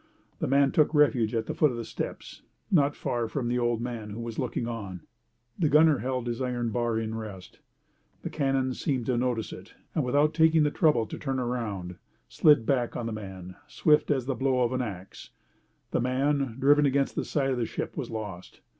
The 0.39 0.47
man 0.47 0.71
took 0.71 0.95
refuge 0.95 1.35
at 1.35 1.45
the 1.45 1.53
foot 1.53 1.69
of 1.69 1.77
the 1.77 1.85
steps, 1.85 2.41
not 2.71 2.95
far 2.95 3.27
from 3.27 3.47
the 3.49 3.59
old 3.59 3.81
man 3.81 4.09
who 4.09 4.19
was 4.19 4.39
looking 4.39 4.67
on. 4.67 5.01
The 5.59 5.69
gunner 5.69 5.99
held 5.99 6.25
his 6.25 6.41
iron 6.41 6.71
bar 6.71 6.97
in 6.97 7.13
rest. 7.13 7.59
The 8.23 8.31
cannon 8.31 8.73
seemed 8.73 9.05
to 9.05 9.15
notice 9.15 9.53
it, 9.53 9.75
and 9.93 10.03
without 10.03 10.33
taking 10.33 10.63
the 10.63 10.71
trouble 10.71 11.05
to 11.05 11.19
turn 11.19 11.37
around, 11.37 11.97
slid 12.27 12.65
back 12.65 12.95
on 12.97 13.05
the 13.05 13.11
man, 13.11 13.57
swift 13.67 14.09
as 14.09 14.25
the 14.25 14.33
blow 14.33 14.61
of 14.63 14.73
an 14.73 14.81
axe. 14.81 15.29
The 15.91 16.01
man, 16.01 16.55
driven 16.59 16.87
against 16.87 17.13
the 17.13 17.23
side 17.23 17.51
of 17.51 17.57
the 17.57 17.67
ship, 17.67 17.95
was 17.95 18.09
lost. 18.09 18.59